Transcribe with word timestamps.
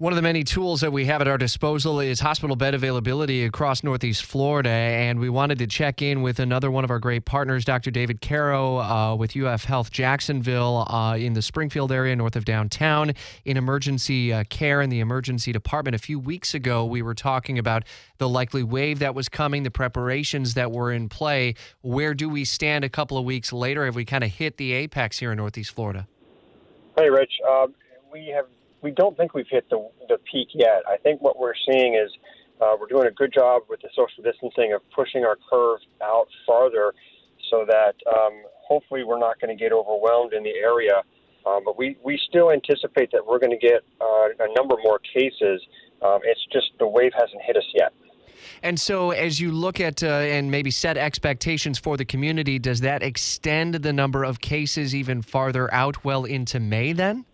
One 0.00 0.14
of 0.14 0.16
the 0.16 0.22
many 0.22 0.44
tools 0.44 0.80
that 0.80 0.94
we 0.94 1.04
have 1.04 1.20
at 1.20 1.28
our 1.28 1.36
disposal 1.36 2.00
is 2.00 2.20
hospital 2.20 2.56
bed 2.56 2.72
availability 2.72 3.44
across 3.44 3.84
Northeast 3.84 4.24
Florida. 4.24 4.70
And 4.70 5.20
we 5.20 5.28
wanted 5.28 5.58
to 5.58 5.66
check 5.66 6.00
in 6.00 6.22
with 6.22 6.40
another 6.40 6.70
one 6.70 6.84
of 6.84 6.90
our 6.90 6.98
great 6.98 7.26
partners, 7.26 7.66
Dr. 7.66 7.90
David 7.90 8.22
Caro 8.22 8.78
uh, 8.78 9.14
with 9.14 9.36
UF 9.36 9.64
Health 9.64 9.90
Jacksonville 9.90 10.86
uh, 10.88 11.18
in 11.18 11.34
the 11.34 11.42
Springfield 11.42 11.92
area 11.92 12.16
north 12.16 12.34
of 12.34 12.46
downtown 12.46 13.12
in 13.44 13.58
emergency 13.58 14.32
uh, 14.32 14.44
care 14.44 14.80
in 14.80 14.88
the 14.88 15.00
emergency 15.00 15.52
department. 15.52 15.94
A 15.94 15.98
few 15.98 16.18
weeks 16.18 16.54
ago, 16.54 16.82
we 16.86 17.02
were 17.02 17.12
talking 17.12 17.58
about 17.58 17.82
the 18.16 18.26
likely 18.26 18.62
wave 18.62 19.00
that 19.00 19.14
was 19.14 19.28
coming, 19.28 19.64
the 19.64 19.70
preparations 19.70 20.54
that 20.54 20.72
were 20.72 20.90
in 20.90 21.10
play. 21.10 21.56
Where 21.82 22.14
do 22.14 22.30
we 22.30 22.46
stand 22.46 22.84
a 22.84 22.88
couple 22.88 23.18
of 23.18 23.26
weeks 23.26 23.52
later? 23.52 23.84
Have 23.84 23.96
we 23.96 24.06
kind 24.06 24.24
of 24.24 24.30
hit 24.30 24.56
the 24.56 24.72
apex 24.72 25.18
here 25.18 25.30
in 25.32 25.36
Northeast 25.36 25.74
Florida? 25.74 26.08
Hey, 26.96 27.10
Rich. 27.10 27.34
Um, 27.46 27.74
we 28.10 28.28
have 28.34 28.46
we 28.82 28.90
don't 28.90 29.16
think 29.16 29.34
we've 29.34 29.48
hit 29.50 29.68
the 29.70 29.88
the 30.08 30.18
peak 30.30 30.48
yet. 30.54 30.82
I 30.88 30.96
think 30.96 31.20
what 31.20 31.38
we're 31.38 31.54
seeing 31.70 31.94
is 31.94 32.10
uh, 32.60 32.76
we're 32.78 32.88
doing 32.88 33.06
a 33.06 33.12
good 33.12 33.32
job 33.32 33.62
with 33.68 33.80
the 33.80 33.88
social 33.94 34.22
distancing 34.22 34.72
of 34.72 34.82
pushing 34.94 35.24
our 35.24 35.36
curve 35.50 35.80
out 36.02 36.28
farther, 36.46 36.92
so 37.50 37.64
that 37.66 37.94
um, 38.08 38.42
hopefully 38.66 39.04
we're 39.04 39.18
not 39.18 39.40
going 39.40 39.56
to 39.56 39.62
get 39.62 39.72
overwhelmed 39.72 40.32
in 40.32 40.42
the 40.42 40.54
area. 40.62 41.02
Um, 41.46 41.62
but 41.64 41.78
we, 41.78 41.96
we 42.04 42.20
still 42.28 42.50
anticipate 42.50 43.10
that 43.12 43.26
we're 43.26 43.38
going 43.38 43.58
to 43.58 43.58
get 43.58 43.80
uh, 44.00 44.28
a 44.38 44.52
number 44.54 44.76
more 44.84 44.98
cases. 44.98 45.62
Um, 46.02 46.20
it's 46.24 46.44
just 46.52 46.66
the 46.78 46.86
wave 46.86 47.12
hasn't 47.14 47.42
hit 47.42 47.56
us 47.56 47.64
yet. 47.74 47.92
And 48.62 48.78
so, 48.78 49.10
as 49.10 49.40
you 49.40 49.50
look 49.52 49.80
at 49.80 50.02
uh, 50.02 50.06
and 50.06 50.50
maybe 50.50 50.70
set 50.70 50.96
expectations 50.96 51.78
for 51.78 51.96
the 51.96 52.04
community, 52.04 52.58
does 52.58 52.80
that 52.80 53.02
extend 53.02 53.76
the 53.76 53.92
number 53.92 54.24
of 54.24 54.40
cases 54.40 54.94
even 54.94 55.22
farther 55.22 55.72
out 55.72 56.04
well 56.04 56.24
into 56.24 56.60
May 56.60 56.92
then? 56.92 57.24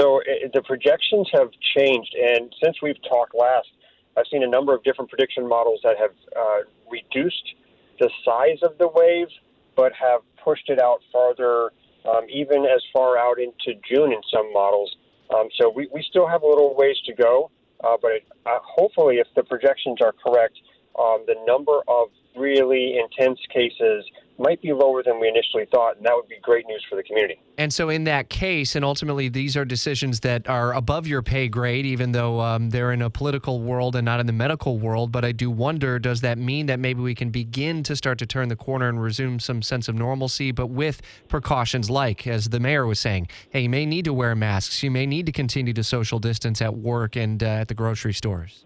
So 0.00 0.22
it, 0.24 0.52
the 0.54 0.62
projections 0.62 1.28
have 1.34 1.50
changed, 1.76 2.14
and 2.14 2.54
since 2.62 2.76
we've 2.80 3.00
talked 3.08 3.34
last, 3.34 3.68
I've 4.16 4.24
seen 4.32 4.42
a 4.42 4.48
number 4.48 4.74
of 4.74 4.82
different 4.82 5.10
prediction 5.10 5.46
models 5.46 5.80
that 5.84 5.96
have 5.98 6.14
uh, 6.34 6.60
reduced 6.90 7.54
the 7.98 8.08
size 8.24 8.58
of 8.62 8.78
the 8.78 8.88
wave, 8.88 9.28
but 9.76 9.92
have 9.92 10.22
pushed 10.42 10.70
it 10.70 10.80
out 10.80 11.00
farther, 11.12 11.70
um, 12.08 12.26
even 12.32 12.64
as 12.64 12.82
far 12.94 13.18
out 13.18 13.38
into 13.38 13.78
June 13.88 14.12
in 14.12 14.20
some 14.32 14.50
models. 14.52 14.96
Um, 15.34 15.48
so 15.60 15.70
we, 15.74 15.88
we 15.92 16.02
still 16.08 16.26
have 16.26 16.42
a 16.42 16.46
little 16.46 16.74
ways 16.74 16.96
to 17.04 17.12
go, 17.12 17.50
uh, 17.84 17.96
but 18.00 18.12
it, 18.12 18.26
uh, 18.46 18.58
hopefully, 18.64 19.16
if 19.16 19.26
the 19.36 19.42
projections 19.42 19.98
are 20.00 20.14
correct, 20.24 20.56
um, 20.98 21.24
the 21.26 21.36
number 21.46 21.80
of 21.88 22.08
really 22.36 22.98
intense 22.98 23.38
cases 23.52 24.04
might 24.40 24.60
be 24.62 24.72
lower 24.72 25.02
than 25.02 25.20
we 25.20 25.28
initially 25.28 25.66
thought, 25.70 25.96
and 25.98 26.06
that 26.06 26.14
would 26.14 26.26
be 26.26 26.38
great 26.42 26.66
news 26.66 26.84
for 26.88 26.96
the 26.96 27.02
community. 27.02 27.38
And 27.58 27.72
so, 27.72 27.90
in 27.90 28.04
that 28.04 28.30
case, 28.30 28.74
and 28.74 28.84
ultimately, 28.84 29.28
these 29.28 29.56
are 29.56 29.64
decisions 29.64 30.20
that 30.20 30.48
are 30.48 30.72
above 30.72 31.06
your 31.06 31.20
pay 31.20 31.46
grade, 31.46 31.84
even 31.84 32.12
though 32.12 32.40
um, 32.40 32.70
they're 32.70 32.92
in 32.92 33.02
a 33.02 33.10
political 33.10 33.60
world 33.60 33.94
and 33.94 34.04
not 34.04 34.18
in 34.18 34.26
the 34.26 34.32
medical 34.32 34.78
world. 34.78 35.12
But 35.12 35.24
I 35.24 35.32
do 35.32 35.50
wonder 35.50 35.98
does 35.98 36.22
that 36.22 36.38
mean 36.38 36.66
that 36.66 36.80
maybe 36.80 37.02
we 37.02 37.14
can 37.14 37.30
begin 37.30 37.82
to 37.84 37.94
start 37.94 38.18
to 38.18 38.26
turn 38.26 38.48
the 38.48 38.56
corner 38.56 38.88
and 38.88 39.00
resume 39.00 39.38
some 39.38 39.60
sense 39.60 39.88
of 39.88 39.94
normalcy, 39.94 40.52
but 40.52 40.68
with 40.68 41.02
precautions 41.28 41.90
like, 41.90 42.26
as 42.26 42.48
the 42.48 42.60
mayor 42.60 42.86
was 42.86 42.98
saying, 42.98 43.28
hey, 43.50 43.60
you 43.60 43.68
may 43.68 43.84
need 43.84 44.06
to 44.06 44.14
wear 44.14 44.34
masks, 44.34 44.82
you 44.82 44.90
may 44.90 45.06
need 45.06 45.26
to 45.26 45.32
continue 45.32 45.74
to 45.74 45.84
social 45.84 46.18
distance 46.18 46.62
at 46.62 46.76
work 46.76 47.14
and 47.14 47.42
uh, 47.42 47.46
at 47.46 47.68
the 47.68 47.74
grocery 47.74 48.14
stores? 48.14 48.64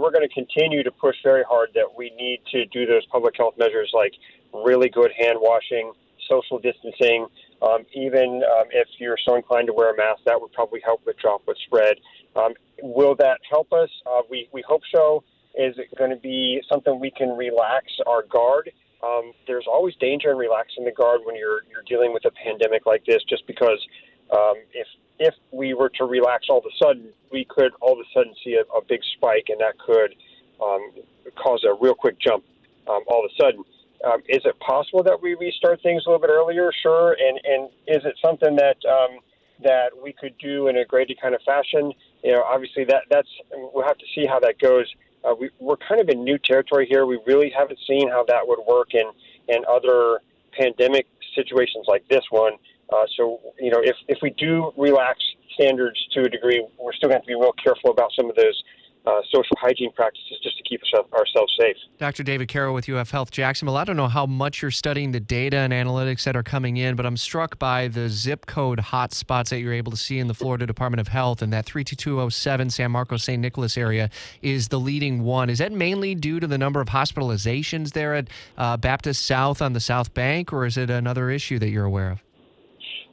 We're 0.00 0.10
going 0.10 0.26
to 0.26 0.34
continue 0.34 0.82
to 0.82 0.90
push 0.90 1.16
very 1.22 1.44
hard 1.48 1.70
that 1.74 1.86
we 1.96 2.10
need 2.16 2.40
to 2.52 2.64
do 2.66 2.86
those 2.86 3.04
public 3.06 3.34
health 3.36 3.54
measures 3.58 3.90
like 3.92 4.12
really 4.52 4.88
good 4.88 5.10
hand 5.18 5.38
washing, 5.40 5.92
social 6.28 6.58
distancing. 6.58 7.26
Um, 7.60 7.84
even 7.94 8.42
um, 8.56 8.64
if 8.72 8.88
you're 8.98 9.18
so 9.28 9.36
inclined 9.36 9.66
to 9.66 9.74
wear 9.74 9.92
a 9.92 9.96
mask, 9.96 10.20
that 10.24 10.40
would 10.40 10.52
probably 10.52 10.80
help 10.82 11.02
with 11.04 11.18
droplet 11.18 11.58
spread. 11.66 11.96
Um, 12.34 12.54
will 12.82 13.14
that 13.16 13.40
help 13.48 13.72
us? 13.72 13.90
Uh, 14.06 14.22
we, 14.30 14.48
we 14.52 14.64
hope 14.66 14.82
so. 14.94 15.22
Is 15.54 15.74
it 15.76 15.88
going 15.98 16.10
to 16.10 16.16
be 16.16 16.62
something 16.70 16.98
we 16.98 17.10
can 17.10 17.36
relax 17.36 17.86
our 18.06 18.22
guard? 18.22 18.70
Um, 19.02 19.32
there's 19.46 19.66
always 19.66 19.94
danger 19.96 20.30
in 20.30 20.36
relaxing 20.36 20.84
the 20.84 20.92
guard 20.92 21.20
when 21.24 21.34
you're 21.34 21.62
you're 21.70 21.84
dealing 21.86 22.12
with 22.12 22.24
a 22.26 22.30
pandemic 22.30 22.86
like 22.86 23.04
this, 23.06 23.22
just 23.28 23.46
because 23.46 23.80
um, 24.32 24.54
if 24.72 24.86
if 25.18 25.34
we 25.52 25.74
were 25.74 25.90
to 25.90 26.04
relax 26.04 26.46
all 26.48 26.58
of 26.58 26.64
a 26.64 26.76
sudden, 26.82 27.08
we 27.30 27.44
could 27.44 27.72
all 27.80 27.92
of 27.92 27.98
a 27.98 28.08
sudden 28.14 28.34
see 28.42 28.54
a, 28.54 28.62
a 28.76 28.82
big 28.88 29.00
spike, 29.16 29.46
and 29.48 29.60
that 29.60 29.78
could 29.78 30.14
um, 30.62 30.92
cause 31.36 31.62
a 31.64 31.74
real 31.80 31.94
quick 31.94 32.18
jump 32.18 32.44
um, 32.88 33.02
all 33.06 33.24
of 33.24 33.30
a 33.30 33.42
sudden. 33.42 33.64
Um, 34.04 34.22
is 34.28 34.40
it 34.46 34.58
possible 34.60 35.02
that 35.02 35.20
we 35.20 35.34
restart 35.34 35.82
things 35.82 36.04
a 36.06 36.10
little 36.10 36.20
bit 36.20 36.30
earlier? 36.30 36.72
Sure. 36.82 37.16
And 37.20 37.38
and 37.44 37.68
is 37.86 38.04
it 38.04 38.16
something 38.24 38.56
that 38.56 38.76
um, 38.88 39.18
that 39.62 39.90
we 40.02 40.12
could 40.12 40.36
do 40.38 40.68
in 40.68 40.78
a 40.78 40.84
graded 40.84 41.20
kind 41.20 41.34
of 41.34 41.42
fashion? 41.42 41.92
You 42.24 42.32
know, 42.32 42.42
obviously 42.42 42.84
that 42.84 43.02
that's 43.10 43.28
we'll 43.52 43.86
have 43.86 43.98
to 43.98 44.06
see 44.14 44.26
how 44.26 44.40
that 44.40 44.58
goes. 44.58 44.86
Uh, 45.22 45.34
we, 45.38 45.50
we're 45.58 45.76
kind 45.76 46.00
of 46.00 46.08
in 46.08 46.24
new 46.24 46.38
territory 46.38 46.86
here. 46.88 47.04
We 47.04 47.20
really 47.26 47.52
haven't 47.56 47.78
seen 47.86 48.08
how 48.08 48.24
that 48.28 48.46
would 48.46 48.60
work 48.66 48.94
in 48.94 49.10
in 49.48 49.62
other 49.68 50.20
pandemic 50.58 51.06
situations 51.34 51.84
like 51.86 52.06
this 52.08 52.24
one. 52.30 52.54
Uh, 52.92 53.04
so, 53.16 53.40
you 53.58 53.70
know, 53.70 53.80
if, 53.82 53.96
if 54.08 54.18
we 54.22 54.30
do 54.30 54.72
relax 54.76 55.18
standards 55.54 55.98
to 56.14 56.22
a 56.22 56.28
degree, 56.28 56.64
we're 56.78 56.92
still 56.92 57.08
going 57.08 57.20
to 57.20 57.22
have 57.22 57.22
to 57.22 57.28
be 57.28 57.34
real 57.34 57.54
careful 57.62 57.90
about 57.90 58.10
some 58.16 58.28
of 58.28 58.36
those 58.36 58.62
uh, 59.06 59.20
social 59.32 59.56
hygiene 59.58 59.92
practices 59.92 60.38
just 60.42 60.56
to 60.58 60.62
keep 60.62 60.80
us, 60.82 60.92
ourselves 61.12 61.56
safe. 61.58 61.76
Dr. 61.98 62.22
David 62.22 62.48
Caro 62.48 62.74
with 62.74 62.88
UF 62.88 63.10
Health 63.10 63.30
Jacksonville. 63.30 63.76
I 63.76 63.84
don't 63.84 63.96
know 63.96 64.08
how 64.08 64.26
much 64.26 64.60
you're 64.60 64.70
studying 64.70 65.12
the 65.12 65.20
data 65.20 65.56
and 65.56 65.72
analytics 65.72 66.24
that 66.24 66.36
are 66.36 66.42
coming 66.42 66.76
in, 66.76 66.96
but 66.96 67.06
I'm 67.06 67.16
struck 67.16 67.58
by 67.58 67.88
the 67.88 68.08
zip 68.08 68.46
code 68.46 68.78
hotspots 68.78 69.48
that 69.50 69.60
you're 69.60 69.72
able 69.72 69.90
to 69.90 69.96
see 69.96 70.18
in 70.18 70.26
the 70.26 70.34
Florida 70.34 70.66
Department 70.66 71.00
of 71.00 71.08
Health, 71.08 71.40
and 71.40 71.52
that 71.52 71.64
32207 71.66 72.70
San 72.70 72.90
Marcos 72.90 73.24
St. 73.24 73.40
Nicholas 73.40 73.78
area 73.78 74.10
is 74.42 74.68
the 74.68 74.78
leading 74.78 75.22
one. 75.22 75.48
Is 75.48 75.58
that 75.58 75.72
mainly 75.72 76.14
due 76.14 76.40
to 76.40 76.46
the 76.46 76.58
number 76.58 76.80
of 76.80 76.88
hospitalizations 76.88 77.92
there 77.92 78.14
at 78.14 78.28
uh, 78.58 78.76
Baptist 78.76 79.24
South 79.24 79.62
on 79.62 79.72
the 79.72 79.80
South 79.80 80.12
Bank, 80.12 80.52
or 80.52 80.66
is 80.66 80.76
it 80.76 80.90
another 80.90 81.30
issue 81.30 81.58
that 81.58 81.70
you're 81.70 81.86
aware 81.86 82.10
of? 82.10 82.22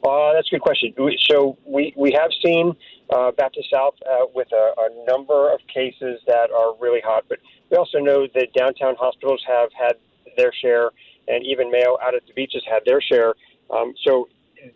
Uh, 0.04 0.34
that's 0.34 0.48
a 0.48 0.52
good 0.52 0.62
question. 0.62 0.94
So 1.30 1.58
we, 1.66 1.94
we 1.98 2.12
have 2.12 2.30
seen 2.46 2.74
uh, 3.14 3.32
Baptist 3.32 3.70
South 3.74 3.96
uh, 4.06 4.26
with 4.34 4.48
a, 4.52 4.74
a, 4.80 5.06
number 5.10 5.52
of 5.54 5.60
cases 5.74 6.20
that 6.28 6.50
are 6.52 6.76
really 6.80 7.02
hot, 7.04 7.26
but 7.30 7.40
we 7.72 7.78
also 7.78 7.98
know 8.00 8.28
that 8.36 8.54
downtown 8.54 8.96
hospitals 9.00 9.42
have 9.48 9.70
had 9.78 9.94
their 10.38 10.52
share, 10.62 10.92
and 11.28 11.46
even 11.46 11.72
Mayo 11.72 11.98
out 12.04 12.14
at 12.16 12.26
the 12.28 12.34
beaches 12.34 12.64
had 12.70 12.84
their 12.86 13.02
share. 13.02 13.34
Um, 13.72 13.94
so 14.06 14.30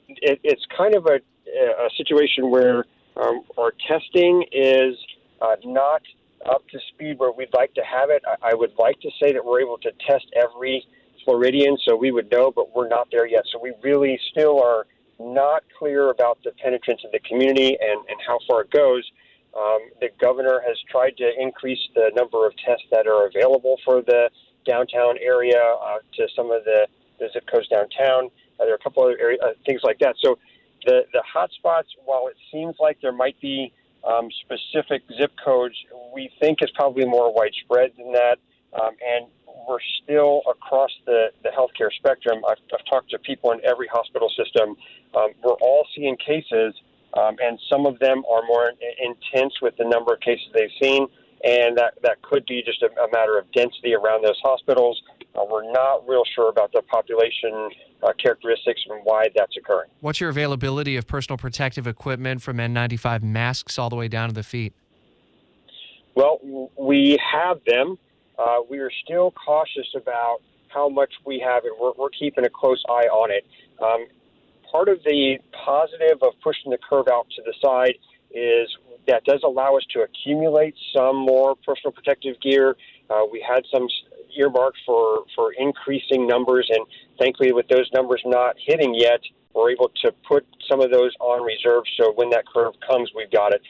it, 0.08 0.40
it's 0.44 0.66
kind 0.76 0.96
of 0.96 1.06
a, 1.06 1.18
a 1.18 1.90
situation 1.98 2.50
where 2.50 2.86
um, 3.18 3.44
our 3.58 3.74
testing 3.88 4.46
is 4.52 4.96
uh, 5.42 5.56
not 5.64 6.02
up 6.50 6.68
to 6.70 6.80
speed 6.94 7.20
where 7.20 7.32
we'd 7.32 7.54
like 7.54 7.74
to 7.76 7.82
have 7.84 8.10
it. 8.10 8.24
I, 8.26 8.52
I 8.52 8.54
would 8.54 8.72
like 8.80 9.00
to 9.02 9.10
say 9.22 9.34
that 9.34 9.44
we're 9.44 9.62
able 9.62 9.78
to 9.80 9.92
test 10.08 10.26
every 10.36 10.84
Floridian, 11.26 11.78
so 11.86 11.96
we 11.96 12.12
would 12.12 12.32
know, 12.32 12.52
but 12.52 12.76
we're 12.76 12.88
not 12.88 13.08
there 13.12 13.28
yet. 13.28 13.44
So 13.52 13.60
we 13.62 13.74
really 13.84 14.20
still 14.32 14.62
are 14.62 14.88
not 15.22 15.64
clear 15.78 16.10
about 16.10 16.40
the 16.44 16.52
penetrance 16.64 17.02
of 17.06 17.12
the 17.12 17.20
community 17.20 17.78
and, 17.80 18.00
and 18.10 18.18
how 18.26 18.40
far 18.48 18.62
it 18.62 18.72
goes. 18.72 19.10
Um, 19.58 19.80
the 20.00 20.10
governor 20.20 20.62
has 20.66 20.78
tried 20.90 21.18
to 21.18 21.30
increase 21.40 21.80
the 21.94 22.12
number 22.16 22.46
of 22.48 22.54
tests 22.66 22.86
that 22.92 23.08
are 23.08 23.28
available 23.28 23.78
for 23.84 24.02
the 24.02 24.30
downtown 24.66 25.16
area 25.22 25.60
uh, 25.60 25.98
to 26.16 26.28
some 26.36 26.52
of 26.52 26.64
the, 26.64 26.88
the 27.20 27.28
zip 27.34 27.44
codes 27.52 27.68
downtown. 27.68 28.30
Uh, 28.60 28.66
there 28.66 28.72
are 28.72 28.76
a 28.76 28.84
couple 28.84 29.04
other 29.04 29.18
area, 29.20 29.38
uh, 29.44 29.52
things 29.66 29.82
like 29.84 30.00
that. 30.00 30.16
So 30.24 30.38
the 30.86 31.02
the 31.14 31.24
hotspots, 31.36 31.90
while 32.06 32.28
it 32.28 32.38
seems 32.52 32.76
like 32.80 33.00
there 33.02 33.12
might 33.12 33.40
be 33.42 33.74
um, 34.08 34.30
specific 34.46 35.04
zip 35.18 35.32
codes, 35.44 35.76
we 36.14 36.30
think 36.40 36.60
is 36.62 36.72
probably 36.72 37.06
more 37.06 37.34
widespread 37.34 37.92
than 37.98 38.12
that. 38.14 38.38
Um, 38.74 38.92
and 39.06 39.26
we're 39.68 39.80
still 40.04 40.42
across 40.50 40.92
the, 41.06 41.28
the 41.44 41.50
healthcare 41.50 41.92
spectrum. 41.94 42.42
I've, 42.48 42.58
I've 42.74 42.86
talked 42.86 43.10
to 43.12 43.20
people 43.20 43.52
in 43.52 43.60
every 43.66 43.88
hospital 43.88 44.30
system. 44.30 44.76
Um, 45.16 45.30
we're 45.44 45.60
all 45.62 45.86
seeing 45.96 46.18
cases, 46.18 46.74
um, 47.18 47.36
and 47.42 47.60
some 47.70 47.86
of 47.86 48.00
them 48.00 48.24
are 48.30 48.42
more 48.48 48.72
intense 49.04 49.54
with 49.62 49.76
the 49.78 49.86
number 49.86 50.14
of 50.14 50.20
cases 50.22 50.46
they've 50.54 50.70
seen, 50.82 51.08
and 51.44 51.78
that, 51.78 51.96
that 52.04 52.22
could 52.22 52.46
be 52.46 52.62
just 52.64 52.82
a, 52.84 52.88
a 53.02 53.12
matter 53.12 53.38
of 53.38 53.52
density 53.52 53.94
around 53.94 54.24
those 54.24 54.40
hospitals. 54.44 55.02
Uh, 55.36 55.44
we're 55.50 55.70
not 55.72 56.08
real 56.08 56.24
sure 56.36 56.50
about 56.50 56.72
the 56.74 56.82
population 56.84 57.70
uh, 58.04 58.12
characteristics 58.22 58.82
and 58.90 59.00
why 59.04 59.28
that's 59.36 59.56
occurring. 59.58 59.90
What's 60.02 60.20
your 60.20 60.30
availability 60.30 60.98
of 60.98 61.08
personal 61.08 61.38
protective 61.38 61.88
equipment 61.88 62.42
from 62.42 62.58
N95 62.58 63.24
masks 63.24 63.80
all 63.80 63.90
the 63.90 63.96
way 63.96 64.08
down 64.08 64.30
to 64.30 64.36
the 64.36 64.44
feet? 64.44 64.74
Well, 66.16 66.70
we 66.78 67.18
have 67.32 67.60
them. 67.66 67.98
Uh, 68.38 68.58
we 68.70 68.80
are 68.80 68.92
still 69.04 69.32
cautious 69.32 69.88
about 69.96 70.38
how 70.70 70.90
much 70.90 71.14
we 71.26 71.40
have, 71.40 71.64
and 71.66 71.74
we're, 71.80 71.92
we're 71.98 72.10
keeping 72.10 72.46
a 72.46 72.50
close 72.50 72.84
eye 72.90 73.08
on 73.12 73.32
it. 73.32 73.46
Um, 73.82 74.08
part 74.72 74.88
of 74.90 75.00
the 75.04 75.38
positive 75.66 76.18
of 76.22 76.34
pushing 76.44 76.72
the 76.72 76.78
curve 76.78 77.08
out 77.12 77.28
to 77.36 77.42
the 77.44 77.54
side 77.62 77.96
is 78.34 78.70
that 79.08 79.24
does 79.26 79.42
allow 79.44 79.76
us 79.76 79.84
to 79.92 80.02
accumulate 80.02 80.76
some 80.96 81.18
more 81.18 81.56
personal 81.66 81.92
protective 81.92 82.40
gear. 82.42 82.78
Uh, 83.10 83.24
we 83.30 83.46
had 83.46 83.64
some 83.74 83.88
earmarked 84.38 84.78
for, 84.86 85.26
for 85.36 85.52
increasing 85.54 86.26
numbers, 86.26 86.70
and 86.70 86.86
thankfully, 87.20 87.52
with 87.52 87.68
those 87.68 87.90
numbers 87.94 88.22
not 88.26 88.56
hitting 88.66 88.96
yet, 88.96 89.20
we're 89.54 89.72
able 89.72 89.92
to 90.02 90.14
put 90.26 90.46
some 90.70 90.80
of 90.80 90.92
those 90.92 91.12
on 91.20 91.44
reserve. 91.44 91.84
So 92.00 92.14
when 92.14 92.30
that 92.30 92.46
curve 92.48 92.74
comes, 92.88 93.12
we've 93.14 93.32
got 93.32 93.54
it. 93.54 93.62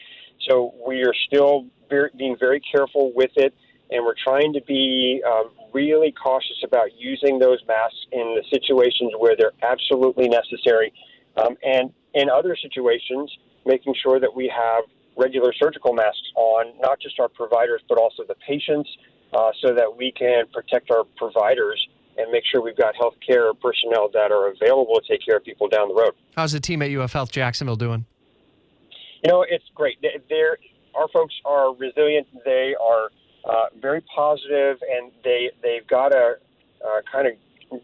So 0.48 0.72
we 0.86 1.02
are 1.02 1.14
still 1.26 1.66
very, 1.88 2.10
being 2.16 2.36
very 2.38 2.60
careful 2.60 3.12
with 3.14 3.32
it, 3.36 3.52
and 3.92 4.04
we're 4.04 4.14
trying 4.22 4.52
to 4.54 4.60
be 4.62 5.22
um, 5.26 5.50
really 5.72 6.12
cautious 6.12 6.62
about 6.64 6.88
using 6.98 7.38
those 7.38 7.58
masks 7.68 8.06
in 8.12 8.34
the 8.34 8.42
situations 8.50 9.12
where 9.18 9.36
they're 9.36 9.52
absolutely 9.62 10.28
necessary, 10.28 10.92
um, 11.36 11.56
and 11.62 11.92
in 12.14 12.28
other 12.28 12.56
situations, 12.56 13.30
making 13.66 13.94
sure 14.02 14.18
that 14.20 14.34
we 14.34 14.52
have 14.54 14.84
regular 15.16 15.52
surgical 15.52 15.92
masks 15.92 16.32
on, 16.36 16.72
not 16.80 16.98
just 17.00 17.20
our 17.20 17.28
providers, 17.28 17.82
but 17.88 17.98
also 17.98 18.22
the 18.26 18.34
patients, 18.46 18.88
uh, 19.32 19.50
so 19.64 19.74
that 19.74 19.96
we 19.96 20.12
can 20.12 20.44
protect 20.52 20.90
our 20.90 21.04
providers 21.16 21.86
and 22.18 22.30
make 22.30 22.44
sure 22.50 22.62
we've 22.62 22.76
got 22.76 22.94
healthcare 22.94 23.52
personnel 23.60 24.10
that 24.12 24.30
are 24.30 24.50
available 24.50 25.00
to 25.00 25.08
take 25.08 25.24
care 25.24 25.36
of 25.36 25.44
people 25.44 25.68
down 25.68 25.88
the 25.88 25.94
road. 25.94 26.12
How's 26.36 26.52
the 26.52 26.60
team 26.60 26.82
at 26.82 26.90
UF 26.90 27.12
Health 27.12 27.30
Jacksonville 27.30 27.76
doing? 27.76 28.04
You 29.24 29.30
know, 29.30 29.46
it's 29.48 29.64
great. 29.74 29.98
They're, 30.28 30.58
our 30.94 31.08
folks 31.08 31.34
are 31.44 31.74
resilient. 31.74 32.26
They 32.44 32.74
are 32.80 33.10
uh, 33.44 33.66
very 33.80 34.02
positive, 34.14 34.78
and 34.90 35.10
they 35.24 35.50
they've 35.62 35.86
got 35.86 36.14
a 36.14 36.36
uh, 36.84 37.00
kind 37.10 37.26
of 37.28 37.34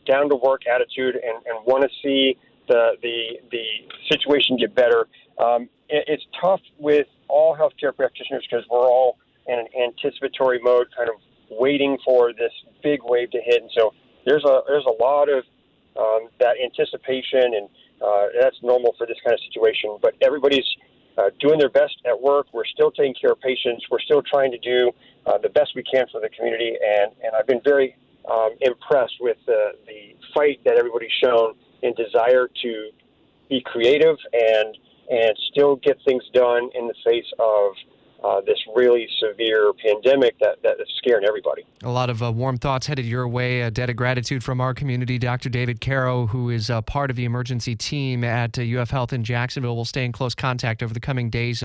down 0.05 0.29
to 0.29 0.37
work 0.37 0.63
attitude 0.67 1.15
and, 1.15 1.45
and 1.47 1.67
want 1.67 1.83
to 1.83 1.89
see 2.03 2.37
the 2.69 2.93
the 3.03 3.39
the 3.51 3.65
situation 4.11 4.57
get 4.57 4.75
better. 4.75 5.07
Um, 5.39 5.69
it, 5.89 6.05
it's 6.07 6.25
tough 6.41 6.61
with 6.79 7.07
all 7.29 7.57
healthcare 7.57 7.95
practitioners 7.95 8.47
because 8.49 8.65
we're 8.71 8.87
all 8.87 9.19
in 9.47 9.59
an 9.59 9.67
anticipatory 9.83 10.61
mode, 10.63 10.89
kind 10.97 11.09
of 11.09 11.17
waiting 11.51 11.97
for 12.05 12.33
this 12.33 12.53
big 12.83 13.01
wave 13.03 13.31
to 13.31 13.41
hit, 13.41 13.63
and 13.63 13.71
so 13.77 13.93
there's 14.27 14.45
a 14.45 14.61
there's 14.67 14.87
a 14.87 15.03
lot 15.03 15.29
of 15.29 15.45
um, 15.97 16.29
that 16.39 16.57
anticipation, 16.63 17.43
and 17.43 17.69
uh, 18.01 18.27
that's 18.41 18.57
normal 18.63 18.95
for 18.97 19.07
this 19.07 19.17
kind 19.25 19.35
of 19.35 19.41
situation. 19.41 19.99
But 20.01 20.15
everybody's 20.23 20.67
uh, 21.19 21.31
doing 21.41 21.59
their 21.59 21.69
best 21.69 21.97
at 22.07 22.19
work. 22.21 22.47
We're 22.53 22.67
still 22.67 22.91
taking 22.91 23.15
care 23.21 23.33
of 23.33 23.41
patients. 23.41 23.85
We're 23.91 24.01
still 24.01 24.23
trying 24.23 24.53
to 24.53 24.59
do 24.59 24.93
uh, 25.27 25.39
the 25.39 25.49
best 25.49 25.73
we 25.75 25.83
can 25.83 26.07
for 26.13 26.21
the 26.21 26.29
community, 26.29 26.77
and 26.81 27.13
and 27.23 27.33
I've 27.37 27.47
been 27.47 27.61
very 27.65 27.97
um, 28.31 28.51
impressed 28.61 29.17
with 29.21 29.37
the 29.47 29.73
the 29.87 30.15
fight 30.35 30.61
that 30.65 30.77
everybody's 30.77 31.13
shown 31.23 31.55
in 31.83 31.95
desire 31.95 32.49
to 32.63 32.91
be 33.49 33.61
creative 33.61 34.17
and 34.33 34.77
and 35.11 35.33
still 35.51 35.77
get 35.77 35.99
things 36.05 36.23
done 36.35 36.71
in 36.75 36.87
the 36.87 36.95
face 37.05 37.31
of 37.39 37.73
uh, 38.23 38.41
this 38.41 38.59
really 38.75 39.09
severe 39.23 39.73
pandemic 39.85 40.37
that, 40.41 40.57
that 40.63 40.81
is 40.81 40.89
scaring 40.99 41.25
everybody. 41.27 41.65
A 41.85 41.91
lot 41.91 42.11
of 42.11 42.23
uh, 42.23 42.33
warm 42.33 42.59
thoughts 42.59 42.87
headed 42.87 43.07
your 43.07 43.29
way. 43.29 43.63
A 43.63 43.71
debt 43.71 43.91
of 43.91 43.97
gratitude 43.97 44.43
from 44.43 44.61
our 44.61 44.75
community. 44.75 45.19
Dr. 45.19 45.49
David 45.49 45.81
Caro, 45.81 46.27
who 46.27 46.51
is 46.51 46.69
uh, 46.69 46.83
part 46.83 47.11
of 47.11 47.17
the 47.17 47.25
emergency 47.25 47.77
team 47.77 48.25
at 48.25 48.59
UF 48.59 48.93
uh, 48.93 48.97
Health 48.97 49.13
in 49.13 49.25
Jacksonville, 49.25 49.77
will 49.77 49.85
stay 49.85 50.05
in 50.05 50.13
close 50.13 50.35
contact 50.35 50.83
over 50.83 50.93
the 50.93 51.01
coming 51.01 51.31
days. 51.31 51.57